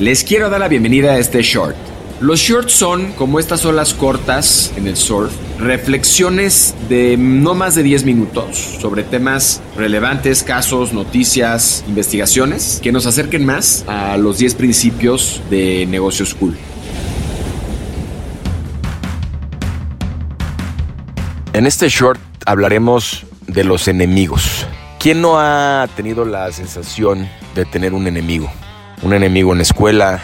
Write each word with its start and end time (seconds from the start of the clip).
Les 0.00 0.22
quiero 0.22 0.48
dar 0.48 0.60
la 0.60 0.68
bienvenida 0.68 1.14
a 1.14 1.18
este 1.18 1.42
short. 1.42 1.74
Los 2.20 2.38
shorts 2.38 2.72
son, 2.72 3.14
como 3.14 3.40
estas 3.40 3.64
olas 3.64 3.94
cortas 3.94 4.72
en 4.76 4.86
el 4.86 4.96
surf, 4.96 5.32
reflexiones 5.58 6.76
de 6.88 7.16
no 7.16 7.56
más 7.56 7.74
de 7.74 7.82
10 7.82 8.04
minutos 8.04 8.56
sobre 8.80 9.02
temas 9.02 9.60
relevantes, 9.76 10.44
casos, 10.44 10.92
noticias, 10.92 11.84
investigaciones 11.88 12.78
que 12.80 12.92
nos 12.92 13.06
acerquen 13.06 13.44
más 13.44 13.84
a 13.88 14.16
los 14.18 14.38
10 14.38 14.54
principios 14.54 15.42
de 15.50 15.84
negocios 15.86 16.32
cool. 16.34 16.56
En 21.52 21.66
este 21.66 21.88
short 21.88 22.20
hablaremos 22.46 23.26
de 23.48 23.64
los 23.64 23.88
enemigos. 23.88 24.64
¿Quién 25.00 25.20
no 25.20 25.40
ha 25.40 25.88
tenido 25.96 26.24
la 26.24 26.52
sensación 26.52 27.28
de 27.56 27.64
tener 27.64 27.94
un 27.94 28.06
enemigo? 28.06 28.48
Un 29.02 29.12
enemigo 29.12 29.52
en 29.52 29.58
la 29.58 29.62
escuela, 29.62 30.20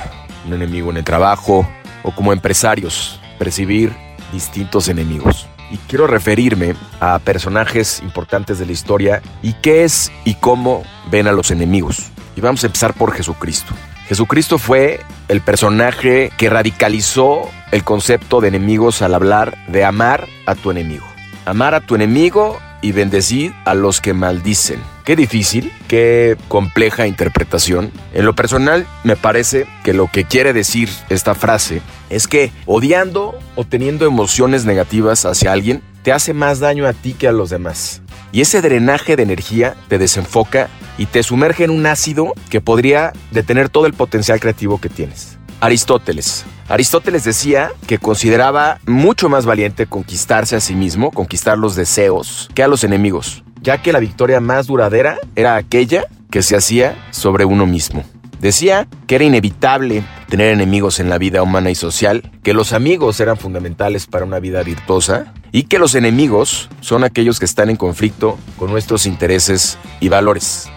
un 0.46 0.52
enemigo 0.52 0.90
en 0.90 0.96
el 0.96 1.04
trabajo 1.04 1.68
o 2.02 2.15
como 2.15 2.32
empresarios, 2.32 3.21
percibir 3.38 3.93
distintos 4.32 4.88
enemigos. 4.88 5.46
Y 5.71 5.76
quiero 5.88 6.07
referirme 6.07 6.74
a 7.01 7.18
personajes 7.21 8.01
importantes 8.02 8.59
de 8.59 8.66
la 8.66 8.73
historia 8.73 9.23
y 9.43 9.54
qué 9.54 9.84
es 9.84 10.12
y 10.24 10.34
cómo 10.34 10.82
ven 11.10 11.26
a 11.26 11.32
los 11.32 11.51
enemigos. 11.51 12.10
Y 12.37 12.40
vamos 12.40 12.62
a 12.65 12.66
empezar 12.66 12.95
por 12.95 13.12
Jesucristo. 13.12 13.74
Jesucristo 14.09 14.59
fue 14.59 15.01
el 15.29 15.40
personaje 15.40 16.30
que 16.37 16.51
radicalizó 16.51 17.49
el 17.71 17.84
concepto 17.84 18.40
de 18.40 18.49
enemigos 18.49 19.02
al 19.02 19.15
hablar 19.15 19.56
de 19.68 19.84
amar 19.84 20.27
a 20.46 20.54
tu 20.54 20.71
enemigo. 20.71 21.06
Amar 21.46 21.74
a 21.74 21.80
tu 21.80 21.95
enemigo 21.95 22.59
y 22.85 22.93
bendecid 22.93 23.52
a 23.65 23.73
los 23.73 24.02
que 24.02 24.13
maldicen. 24.13 24.79
Qué 25.07 25.16
difícil, 25.16 25.73
qué 25.88 26.37
compleja 26.49 27.07
interpretación. 27.07 27.90
En 28.13 28.27
lo 28.27 28.35
personal, 28.35 28.87
me 29.04 29.16
parece 29.16 29.66
que 29.82 29.95
lo 29.95 30.10
que 30.13 30.24
quiere 30.24 30.52
decir 30.52 30.90
esta 31.09 31.35
frase 31.35 31.80
es 32.10 32.29
que 32.29 32.52
odiando 32.66 33.38
o 33.57 33.65
teniendo 33.65 34.05
emociones 34.05 34.66
negativas 34.66 35.24
hacia 35.24 35.52
alguien, 35.52 35.82
te 36.02 36.12
hace 36.12 36.35
más 36.35 36.60
daño 36.60 36.87
a 36.87 36.93
ti 36.93 37.15
que 37.15 37.27
a 37.27 37.32
los 37.32 37.49
demás. 37.49 38.02
Y 38.32 38.43
ese 38.43 38.60
drenaje 38.60 39.16
de 39.16 39.23
energía 39.23 39.77
te 39.88 39.96
desenfoca 39.96 40.68
y 40.99 41.07
te 41.07 41.23
sumerge 41.23 41.65
en 41.65 41.71
un 41.71 41.87
ácido 41.87 42.35
que 42.51 42.60
podría 42.60 43.15
detener 43.30 43.71
todo 43.71 43.87
el 43.87 43.95
potencial 43.95 44.40
creativo 44.40 44.79
que 44.79 44.90
tienes. 44.90 45.38
Aristóteles. 45.60 46.45
Aristóteles 46.69 47.24
decía 47.24 47.71
que 47.87 47.99
consideraba 47.99 48.79
mucho 48.87 49.29
más 49.29 49.47
valiente 49.47 49.87
conquistarse 49.87 50.57
a 50.57 50.61
sí 50.61 50.74
mismo, 50.74 51.11
conquistar 51.11 51.59
los 51.59 51.77
deseos, 51.77 52.49
que 52.55 52.63
a 52.63 52.69
los 52.69 52.85
enemigos, 52.85 53.45
ya 53.61 53.83
que 53.83 53.93
la 53.93 53.99
victoria 53.99 54.41
más 54.41 54.66
duradera 54.66 55.19
era 55.37 55.57
aquella 55.57 56.07
que 56.30 56.43
se 56.43 56.57
hacía 56.57 56.96
sobre 57.11 57.45
uno 57.45 57.66
mismo. 57.66 58.05
Decía 58.41 58.88
que 59.07 59.15
era 59.15 59.24
inevitable 59.24 60.05
tener 60.29 60.52
enemigos 60.52 61.01
en 61.01 61.09
la 61.09 61.16
vida 61.19 61.43
humana 61.43 61.71
y 61.71 61.74
social, 61.74 62.30
que 62.43 62.52
los 62.52 62.73
amigos 62.73 63.21
eran 63.21 63.37
fundamentales 63.37 64.06
para 64.06 64.25
una 64.25 64.41
vida 64.41 64.62
virtuosa 64.62 65.33
y 65.53 65.62
que 65.62 65.78
los 65.78 65.95
enemigos 65.95 66.69
son 66.81 67.05
aquellos 67.05 67.39
que 67.39 67.45
están 67.45 67.71
en 67.71 67.77
conflicto 67.77 68.37
con 68.59 68.71
nuestros 68.71 69.07
intereses 69.07 69.78
y 70.01 70.09
valores. 70.09 70.69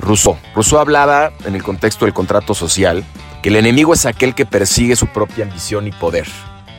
Rousseau. 0.00 0.36
Rousseau 0.54 0.80
hablaba, 0.80 1.32
en 1.44 1.54
el 1.54 1.62
contexto 1.62 2.04
del 2.04 2.14
contrato 2.14 2.54
social, 2.54 3.04
que 3.42 3.48
el 3.48 3.56
enemigo 3.56 3.94
es 3.94 4.06
aquel 4.06 4.34
que 4.34 4.46
persigue 4.46 4.96
su 4.96 5.06
propia 5.08 5.44
ambición 5.44 5.86
y 5.86 5.92
poder, 5.92 6.26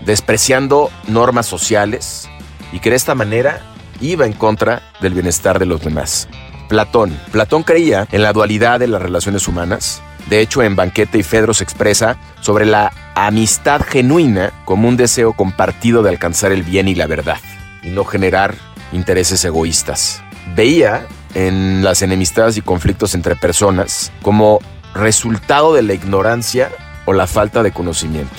despreciando 0.06 0.90
normas 1.07 1.46
sociales 1.46 2.30
y 2.72 2.80
que 2.80 2.90
de 2.90 2.96
esta 2.96 3.16
manera 3.16 3.62
iba 4.02 4.25
en 4.25 4.34
contra 4.34 4.81
del 5.02 5.13
bienestar 5.13 5.59
de 5.59 5.66
los 5.66 5.81
demás. 5.81 6.28
Platón. 6.68 7.19
Platón 7.31 7.63
creía 7.63 8.07
en 8.12 8.22
la 8.22 8.34
dualidad 8.34 8.80
de 8.80 8.88
las 8.88 9.02
relaciones 9.02 9.47
humanas. 9.47 10.01
De 10.30 10.40
hecho, 10.40 10.62
en 10.62 10.75
Banquete 10.75 11.18
y 11.18 11.24
Fedro 11.24 11.53
se 11.53 11.63
expresa 11.63 12.18
sobre 12.41 12.66
la 12.66 12.91
amistad 13.16 13.81
genuina 13.81 14.53
como 14.66 14.88
un 14.88 14.96
deseo 14.96 15.34
compartido 15.34 16.03
de 16.03 16.09
alcanzar 16.09 16.51
el 16.51 16.63
bien 16.63 16.88
y 16.88 16.96
la 16.96 17.07
verdad, 17.07 17.40
y 17.81 17.90
no 17.90 18.06
generar 18.06 18.53
intereses 18.94 19.44
egoístas. 19.44 20.22
Veía 20.56 21.07
en 21.34 21.84
las 21.84 22.01
enemistades 22.01 22.57
y 22.57 22.62
conflictos 22.62 23.16
entre 23.16 23.35
personas 23.35 24.12
como 24.22 24.59
resultado 24.94 25.73
de 25.73 25.84
la 25.84 25.94
ignorancia 25.94 26.69
o 27.06 27.13
la 27.13 27.28
falta 27.28 27.63
de 27.63 27.72
conocimiento. 27.72 28.35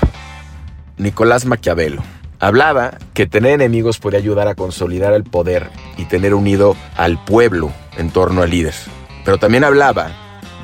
Nicolás 0.96 1.46
Maquiavelo 1.46 2.02
hablaba 2.40 2.98
que 3.14 3.26
tener 3.26 3.52
enemigos 3.52 3.98
podía 3.98 4.18
ayudar 4.18 4.48
a 4.48 4.54
consolidar 4.54 5.12
el 5.12 5.24
poder 5.24 5.70
y 5.96 6.06
tener 6.06 6.34
unido 6.34 6.76
al 6.96 7.22
pueblo 7.24 7.72
en 7.96 8.10
torno 8.10 8.42
al 8.42 8.50
líder. 8.50 8.74
Pero 9.24 9.38
también 9.38 9.64
hablaba 9.64 10.10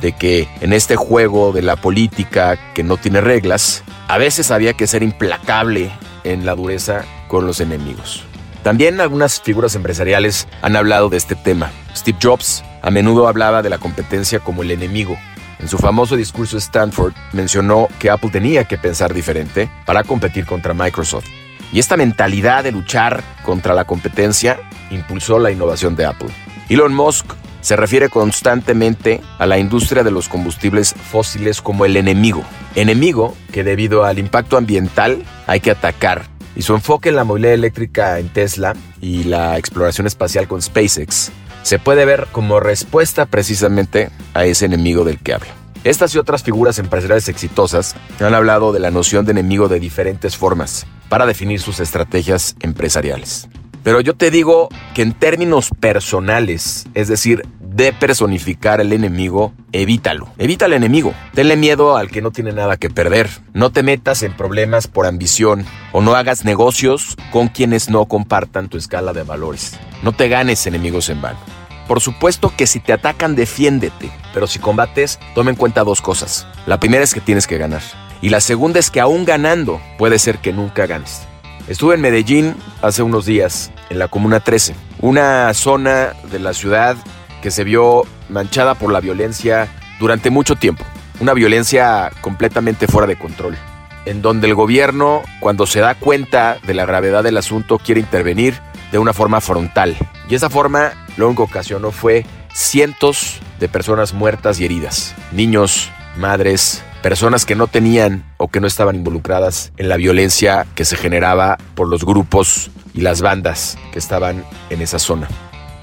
de 0.00 0.12
que 0.12 0.48
en 0.60 0.72
este 0.72 0.96
juego 0.96 1.52
de 1.52 1.62
la 1.62 1.76
política 1.76 2.58
que 2.74 2.82
no 2.82 2.96
tiene 2.96 3.20
reglas, 3.20 3.82
a 4.08 4.18
veces 4.18 4.50
había 4.50 4.74
que 4.74 4.86
ser 4.86 5.02
implacable 5.02 5.90
en 6.24 6.44
la 6.44 6.54
dureza 6.54 7.04
con 7.28 7.46
los 7.46 7.60
enemigos. 7.60 8.24
También 8.66 9.00
algunas 9.00 9.40
figuras 9.40 9.76
empresariales 9.76 10.48
han 10.60 10.74
hablado 10.74 11.08
de 11.08 11.16
este 11.16 11.36
tema. 11.36 11.70
Steve 11.94 12.18
Jobs 12.20 12.64
a 12.82 12.90
menudo 12.90 13.28
hablaba 13.28 13.62
de 13.62 13.70
la 13.70 13.78
competencia 13.78 14.40
como 14.40 14.64
el 14.64 14.72
enemigo 14.72 15.16
en 15.60 15.68
su 15.68 15.78
famoso 15.78 16.16
discurso 16.16 16.58
Stanford 16.58 17.14
mencionó 17.32 17.86
que 18.00 18.10
Apple 18.10 18.30
tenía 18.30 18.64
que 18.64 18.76
pensar 18.76 19.14
diferente 19.14 19.70
para 19.86 20.02
competir 20.02 20.46
contra 20.46 20.74
Microsoft. 20.74 21.28
Y 21.72 21.78
esta 21.78 21.96
mentalidad 21.96 22.64
de 22.64 22.72
luchar 22.72 23.22
contra 23.44 23.72
la 23.72 23.84
competencia 23.84 24.58
impulsó 24.90 25.38
la 25.38 25.52
innovación 25.52 25.94
de 25.94 26.06
Apple. 26.06 26.30
Elon 26.68 26.92
Musk 26.92 27.26
se 27.60 27.76
refiere 27.76 28.08
constantemente 28.08 29.20
a 29.38 29.46
la 29.46 29.58
industria 29.58 30.02
de 30.02 30.10
los 30.10 30.28
combustibles 30.28 30.92
fósiles 31.10 31.62
como 31.62 31.84
el 31.84 31.96
enemigo. 31.96 32.42
Enemigo 32.74 33.36
que 33.52 33.62
debido 33.62 34.04
al 34.04 34.18
impacto 34.18 34.56
ambiental 34.56 35.22
hay 35.46 35.60
que 35.60 35.70
atacar. 35.70 36.35
Y 36.56 36.62
su 36.62 36.74
enfoque 36.74 37.10
en 37.10 37.16
la 37.16 37.24
movilidad 37.24 37.52
eléctrica 37.52 38.18
en 38.18 38.30
Tesla 38.30 38.74
y 39.00 39.24
la 39.24 39.58
exploración 39.58 40.06
espacial 40.06 40.48
con 40.48 40.62
SpaceX 40.62 41.30
se 41.62 41.78
puede 41.78 42.04
ver 42.04 42.28
como 42.32 42.60
respuesta 42.60 43.26
precisamente 43.26 44.08
a 44.34 44.44
ese 44.44 44.64
enemigo 44.64 45.04
del 45.04 45.18
que 45.18 45.34
habla. 45.34 45.48
Estas 45.84 46.14
y 46.14 46.18
otras 46.18 46.42
figuras 46.42 46.78
empresariales 46.78 47.28
exitosas 47.28 47.94
han 48.18 48.34
hablado 48.34 48.72
de 48.72 48.80
la 48.80 48.90
noción 48.90 49.24
de 49.24 49.32
enemigo 49.32 49.68
de 49.68 49.78
diferentes 49.78 50.36
formas 50.36 50.86
para 51.08 51.26
definir 51.26 51.60
sus 51.60 51.78
estrategias 51.78 52.56
empresariales. 52.60 53.48
Pero 53.86 54.00
yo 54.00 54.14
te 54.14 54.32
digo 54.32 54.68
que 54.96 55.02
en 55.02 55.12
términos 55.12 55.70
personales, 55.78 56.86
es 56.94 57.06
decir, 57.06 57.46
de 57.60 57.92
personificar 57.92 58.80
el 58.80 58.92
enemigo, 58.92 59.52
evítalo. 59.70 60.26
Evita 60.38 60.64
al 60.64 60.72
enemigo. 60.72 61.14
Tenle 61.34 61.54
miedo 61.56 61.96
al 61.96 62.10
que 62.10 62.20
no 62.20 62.32
tiene 62.32 62.50
nada 62.50 62.78
que 62.78 62.90
perder. 62.90 63.30
No 63.52 63.70
te 63.70 63.84
metas 63.84 64.24
en 64.24 64.36
problemas 64.36 64.88
por 64.88 65.06
ambición 65.06 65.64
o 65.92 66.02
no 66.02 66.16
hagas 66.16 66.44
negocios 66.44 67.14
con 67.30 67.46
quienes 67.46 67.88
no 67.88 68.06
compartan 68.06 68.68
tu 68.68 68.76
escala 68.76 69.12
de 69.12 69.22
valores. 69.22 69.78
No 70.02 70.10
te 70.10 70.28
ganes 70.28 70.66
enemigos 70.66 71.08
en 71.08 71.22
vano. 71.22 71.38
Por 71.86 72.00
supuesto 72.00 72.52
que 72.56 72.66
si 72.66 72.80
te 72.80 72.92
atacan, 72.92 73.36
defiéndete, 73.36 74.10
pero 74.34 74.48
si 74.48 74.58
combates, 74.58 75.20
toma 75.36 75.50
en 75.50 75.56
cuenta 75.56 75.84
dos 75.84 76.02
cosas. 76.02 76.48
La 76.66 76.80
primera 76.80 77.04
es 77.04 77.14
que 77.14 77.20
tienes 77.20 77.46
que 77.46 77.56
ganar. 77.56 77.82
Y 78.20 78.30
la 78.30 78.40
segunda 78.40 78.80
es 78.80 78.90
que 78.90 78.98
aún 78.98 79.24
ganando, 79.24 79.80
puede 79.96 80.18
ser 80.18 80.38
que 80.38 80.52
nunca 80.52 80.88
ganes. 80.88 81.22
Estuve 81.68 81.96
en 81.96 82.00
Medellín 82.00 82.54
hace 82.80 83.02
unos 83.02 83.26
días, 83.26 83.72
en 83.90 83.98
la 83.98 84.06
Comuna 84.06 84.38
13, 84.38 84.76
una 85.00 85.52
zona 85.52 86.12
de 86.30 86.38
la 86.38 86.54
ciudad 86.54 86.96
que 87.42 87.50
se 87.50 87.64
vio 87.64 88.04
manchada 88.28 88.76
por 88.76 88.92
la 88.92 89.00
violencia 89.00 89.66
durante 89.98 90.30
mucho 90.30 90.54
tiempo. 90.54 90.84
Una 91.18 91.34
violencia 91.34 92.12
completamente 92.20 92.86
fuera 92.86 93.08
de 93.08 93.18
control, 93.18 93.56
en 94.04 94.22
donde 94.22 94.46
el 94.46 94.54
gobierno, 94.54 95.22
cuando 95.40 95.66
se 95.66 95.80
da 95.80 95.96
cuenta 95.96 96.58
de 96.64 96.74
la 96.74 96.86
gravedad 96.86 97.24
del 97.24 97.36
asunto, 97.36 97.78
quiere 97.78 98.00
intervenir 98.00 98.60
de 98.92 98.98
una 99.00 99.12
forma 99.12 99.40
frontal. 99.40 99.96
Y 100.28 100.36
esa 100.36 100.48
forma 100.48 100.92
lo 101.16 101.26
único 101.26 101.46
que 101.46 101.52
ocasionó 101.54 101.90
fue 101.90 102.24
cientos 102.54 103.40
de 103.58 103.68
personas 103.68 104.14
muertas 104.14 104.60
y 104.60 104.66
heridas. 104.66 105.16
Niños, 105.32 105.90
madres, 106.16 106.84
personas 107.02 107.44
que 107.44 107.54
no 107.54 107.66
tenían 107.66 108.24
o 108.36 108.48
que 108.48 108.60
no 108.60 108.66
estaban 108.66 108.96
involucradas 108.96 109.72
en 109.76 109.88
la 109.88 109.96
violencia 109.96 110.66
que 110.74 110.84
se 110.84 110.96
generaba 110.96 111.58
por 111.74 111.88
los 111.88 112.04
grupos 112.04 112.70
y 112.94 113.00
las 113.00 113.22
bandas 113.22 113.78
que 113.92 113.98
estaban 113.98 114.44
en 114.70 114.82
esa 114.82 114.98
zona. 114.98 115.28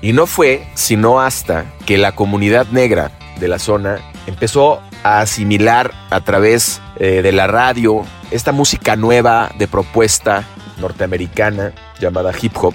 Y 0.01 0.13
no 0.13 0.25
fue 0.25 0.68
sino 0.74 1.21
hasta 1.21 1.65
que 1.86 1.98
la 1.98 2.13
comunidad 2.13 2.68
negra 2.68 3.12
de 3.39 3.48
la 3.48 3.60
zona 3.60 4.00
empezó 4.27 4.81
a 5.04 5.21
asimilar 5.21 5.92
a 6.10 6.21
través 6.21 6.81
eh, 7.00 7.21
de 7.21 7.31
la 7.31 7.48
radio 7.48 8.04
esta 8.31 8.51
música 8.51 8.95
nueva 8.95 9.51
de 9.57 9.68
propuesta 9.68 10.44
norteamericana 10.80 11.71
llamada 12.00 12.31
hip 12.39 12.56
hop, 12.57 12.74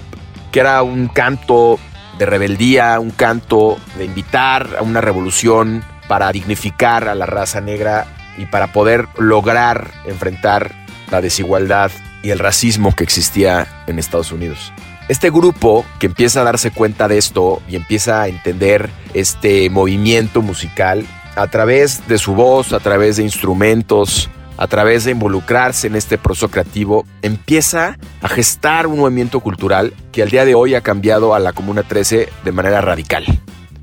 que 0.51 0.59
era 0.59 0.81
un 0.83 1.07
canto 1.07 1.79
de 2.17 2.25
rebeldía, 2.25 2.99
un 2.99 3.11
canto 3.11 3.77
de 3.97 4.05
invitar 4.05 4.77
a 4.79 4.81
una 4.81 5.01
revolución 5.01 5.83
para 6.07 6.31
dignificar 6.31 7.07
a 7.07 7.15
la 7.15 7.25
raza 7.25 7.61
negra 7.61 8.07
y 8.39 8.45
para 8.45 8.71
poder 8.71 9.07
lograr 9.17 9.91
enfrentar 10.05 10.71
la 11.11 11.21
desigualdad 11.21 11.91
y 12.23 12.31
el 12.31 12.39
racismo 12.39 12.95
que 12.95 13.03
existía 13.03 13.83
en 13.85 13.99
Estados 13.99 14.31
Unidos. 14.31 14.73
Este 15.09 15.29
grupo 15.29 15.85
que 15.99 16.05
empieza 16.05 16.41
a 16.41 16.43
darse 16.43 16.71
cuenta 16.71 17.07
de 17.07 17.17
esto 17.17 17.61
y 17.67 17.75
empieza 17.75 18.21
a 18.21 18.27
entender 18.27 18.89
este 19.13 19.69
movimiento 19.69 20.41
musical 20.41 21.05
a 21.35 21.47
través 21.47 22.07
de 22.07 22.17
su 22.17 22.33
voz, 22.33 22.73
a 22.73 22.79
través 22.79 23.17
de 23.17 23.23
instrumentos, 23.23 24.29
a 24.57 24.67
través 24.67 25.05
de 25.05 25.11
involucrarse 25.11 25.87
en 25.87 25.95
este 25.95 26.17
proceso 26.17 26.49
creativo, 26.49 27.05
empieza 27.21 27.97
a 28.21 28.27
gestar 28.27 28.87
un 28.87 28.99
movimiento 28.99 29.39
cultural 29.39 29.93
que 30.11 30.21
al 30.21 30.29
día 30.29 30.45
de 30.45 30.53
hoy 30.53 30.75
ha 30.75 30.81
cambiado 30.81 31.33
a 31.33 31.39
la 31.39 31.53
Comuna 31.53 31.83
13 31.83 32.29
de 32.43 32.51
manera 32.51 32.81
radical. 32.81 33.38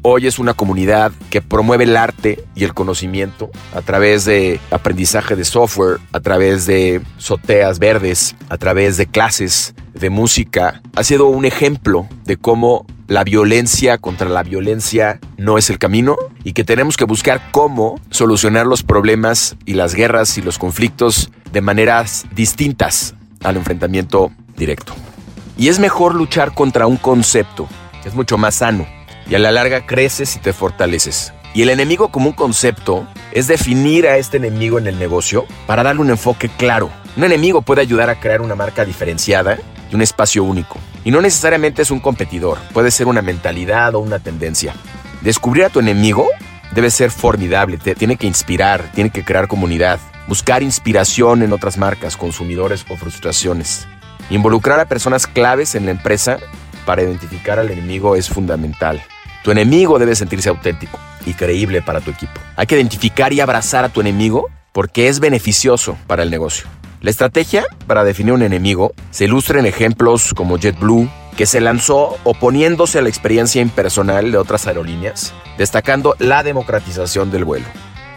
Hoy 0.09 0.29
es 0.29 0.39
una 0.39 0.55
comunidad 0.55 1.11
que 1.31 1.43
promueve 1.43 1.83
el 1.83 1.97
arte 1.97 2.45
y 2.55 2.63
el 2.63 2.75
conocimiento 2.75 3.51
a 3.75 3.83
través 3.83 4.25
de 4.25 4.61
aprendizaje 4.71 5.35
de 5.35 5.45
software, 5.45 5.99
a 6.13 6.21
través 6.21 6.65
de 6.65 7.03
soteas 7.17 7.81
verdes, 7.81 8.37
a 8.49 8.57
través 8.57 8.99
de 8.99 9.09
clases 9.09 9.75
de 9.95 10.09
música. 10.09 10.81
Ha 10.95 11.03
sido 11.03 11.27
un 11.27 11.45
ejemplo 11.45 12.07
de 12.25 12.37
cómo 12.37 12.87
la 13.09 13.25
violencia 13.25 13.99
contra 13.99 14.29
la 14.29 14.45
violencia 14.45 15.19
no 15.39 15.59
es 15.59 15.71
el 15.71 15.81
camino 15.81 16.15
y 16.45 16.53
que 16.53 16.63
tenemos 16.63 16.97
que 16.97 17.05
buscar 17.05 17.43
cómo 17.51 18.01
solucionar 18.11 18.65
los 18.65 18.85
problemas 18.85 19.57
y 19.65 19.75
las 19.75 19.97
guerras 19.97 20.39
y 20.39 20.41
los 20.41 20.57
conflictos 20.57 21.33
de 21.51 21.63
maneras 21.63 22.27
distintas 22.33 23.17
al 23.43 23.57
enfrentamiento 23.57 24.31
directo. 24.57 24.95
Y 25.59 25.67
es 25.67 25.81
mejor 25.81 26.15
luchar 26.15 26.55
contra 26.55 26.87
un 26.87 26.97
concepto, 26.97 27.69
es 28.05 28.15
mucho 28.15 28.39
más 28.39 28.55
sano 28.55 28.87
y 29.29 29.35
a 29.35 29.39
la 29.39 29.51
larga 29.51 29.87
creces 29.87 30.37
y 30.37 30.39
te 30.39 30.53
fortaleces. 30.53 31.33
Y 31.55 31.63
el 31.63 31.71
enemigo 31.71 32.09
como 32.09 32.29
un 32.29 32.35
concepto 32.35 33.07
es 33.33 33.47
definir 33.47 34.07
a 34.07 34.19
este 34.19 34.37
enemigo 34.37 34.79
en 34.79 34.87
el 34.87 34.99
negocio 34.99 35.47
para 35.67 35.83
darle 35.83 36.03
un 36.03 36.11
enfoque 36.11 36.49
claro. 36.49 36.91
Un 37.17 37.25
enemigo 37.25 37.63
puede 37.63 37.81
ayudar 37.81 38.11
a 38.11 38.21
crear 38.21 38.43
una 38.43 38.55
marca 38.55 38.85
diferenciada 38.85 39.59
y 39.91 39.95
un 39.95 40.03
espacio 40.03 40.45
único. 40.45 40.79
Y 41.05 41.11
no 41.11 41.21
necesariamente 41.21 41.83
es 41.83 41.91
un 41.91 42.01
competidor, 42.01 42.59
puede 42.75 42.91
ser 42.91 43.07
una 43.07 43.23
mentalidad 43.23 43.95
o 43.95 44.01
una 44.01 44.19
tendencia. 44.19 44.75
Descubrir 45.23 45.65
a 45.65 45.71
tu 45.71 45.81
enemigo 45.81 46.29
debe 46.73 46.91
ser 46.91 47.11
formidable, 47.11 47.79
te 47.79 47.95
tiene 47.95 48.17
que 48.17 48.27
inspirar, 48.27 48.91
tiene 48.93 49.11
que 49.11 49.25
crear 49.25 49.49
comunidad, 49.49 49.99
buscar 50.29 50.63
inspiración 50.63 51.43
en 51.43 51.53
otras 51.53 51.79
marcas, 51.79 52.17
consumidores 52.17 52.85
o 52.91 52.97
frustraciones. 52.97 53.87
Involucrar 54.29 54.81
a 54.81 54.87
personas 54.87 55.27
claves 55.27 55.75
en 55.75 55.87
la 55.87 55.93
empresa 55.93 56.39
para 56.85 57.03
identificar 57.03 57.59
al 57.59 57.71
enemigo 57.71 58.17
es 58.17 58.29
fundamental. 58.29 59.03
Tu 59.47 59.53
enemigo 59.53 60.01
debe 60.01 60.17
sentirse 60.17 60.49
auténtico 60.49 60.99
y 61.25 61.33
creíble 61.33 61.81
para 61.81 62.01
tu 62.01 62.11
equipo. 62.11 62.33
Hay 62.57 62.67
que 62.67 62.75
identificar 62.75 63.33
y 63.33 63.39
abrazar 63.39 63.85
a 63.85 63.89
tu 63.91 64.01
enemigo 64.01 64.49
porque 64.73 65.07
es 65.07 65.21
beneficioso 65.21 65.97
para 66.09 66.25
el 66.25 66.33
negocio. 66.33 66.67
La 67.01 67.11
estrategia 67.11 67.65
para 67.87 68.03
definir 68.03 68.33
un 68.33 68.43
enemigo 68.43 68.93
se 69.13 69.27
ilustra 69.27 69.61
en 69.61 69.67
ejemplos 69.67 70.35
como 70.35 70.59
JetBlue, 70.59 71.09
que 71.37 71.47
se 71.47 71.61
lanzó 71.61 72.17
oponiéndose 72.25 72.99
a 72.99 73.03
la 73.03 73.09
experiencia 73.09 73.63
impersonal 73.63 74.33
de 74.33 74.39
otras 74.39 74.67
aerolíneas, 74.67 75.33
destacando 75.57 76.17
la 76.19 76.43
democratización 76.43 77.31
del 77.31 77.45
vuelo. 77.45 77.67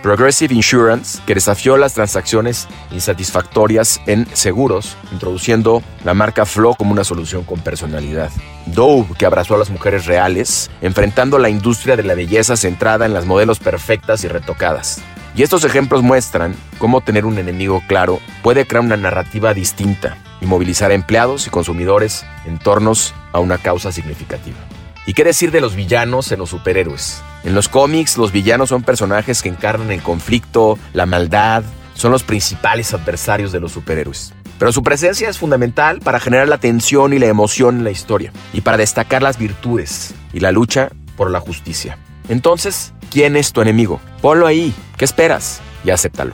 Progressive 0.01 0.53
Insurance, 0.53 1.21
que 1.25 1.35
desafió 1.35 1.75
las 1.75 1.93
transacciones 1.93 2.67
insatisfactorias 2.91 3.99
en 4.05 4.25
seguros, 4.33 4.95
introduciendo 5.11 5.83
la 6.05 6.13
marca 6.13 6.45
Flow 6.45 6.75
como 6.75 6.93
una 6.93 7.03
solución 7.03 7.43
con 7.43 7.59
personalidad. 7.59 8.31
Dove, 8.65 9.13
que 9.17 9.25
abrazó 9.25 9.55
a 9.55 9.57
las 9.57 9.69
mujeres 9.69 10.05
reales, 10.05 10.71
enfrentando 10.81 11.37
la 11.37 11.49
industria 11.49 11.97
de 11.97 12.03
la 12.03 12.15
belleza 12.15 12.55
centrada 12.55 13.05
en 13.05 13.13
las 13.13 13.25
modelos 13.25 13.59
perfectas 13.59 14.23
y 14.23 14.29
retocadas. 14.29 15.01
Y 15.35 15.43
estos 15.43 15.65
ejemplos 15.65 16.01
muestran 16.01 16.55
cómo 16.77 17.01
tener 17.01 17.25
un 17.25 17.37
enemigo 17.37 17.83
claro 17.87 18.19
puede 18.41 18.65
crear 18.65 18.83
una 18.83 18.97
narrativa 18.97 19.53
distinta 19.53 20.17
y 20.41 20.45
movilizar 20.45 20.91
a 20.91 20.95
empleados 20.95 21.45
y 21.45 21.49
consumidores 21.49 22.25
en 22.45 22.57
tornos 22.57 23.13
a 23.33 23.39
una 23.39 23.57
causa 23.57 23.91
significativa. 23.91 24.57
¿Y 25.05 25.13
qué 25.13 25.23
decir 25.23 25.51
de 25.51 25.61
los 25.61 25.75
villanos 25.75 26.31
en 26.31 26.39
los 26.39 26.49
superhéroes? 26.49 27.21
En 27.43 27.55
los 27.55 27.69
cómics, 27.69 28.17
los 28.17 28.31
villanos 28.31 28.69
son 28.69 28.83
personajes 28.83 29.41
que 29.41 29.49
encarnan 29.49 29.91
el 29.91 30.01
conflicto, 30.01 30.77
la 30.93 31.05
maldad, 31.05 31.63
son 31.93 32.11
los 32.11 32.23
principales 32.23 32.93
adversarios 32.93 33.51
de 33.51 33.59
los 33.59 33.71
superhéroes. 33.71 34.33
Pero 34.57 34.73
su 34.73 34.83
presencia 34.83 35.29
es 35.29 35.37
fundamental 35.37 35.99
para 35.99 36.19
generar 36.19 36.49
la 36.49 36.57
tensión 36.57 37.13
y 37.13 37.19
la 37.19 37.27
emoción 37.27 37.77
en 37.77 37.83
la 37.85 37.91
historia, 37.91 38.33
y 38.53 38.61
para 38.61 38.77
destacar 38.77 39.23
las 39.23 39.37
virtudes 39.37 40.13
y 40.33 40.41
la 40.41 40.51
lucha 40.51 40.89
por 41.15 41.31
la 41.31 41.39
justicia. 41.39 41.97
Entonces, 42.27 42.93
¿quién 43.09 43.35
es 43.37 43.53
tu 43.53 43.61
enemigo? 43.61 44.01
Ponlo 44.21 44.45
ahí, 44.45 44.73
¿qué 44.97 45.05
esperas? 45.05 45.61
Y 45.85 45.91
acéptalo. 45.91 46.33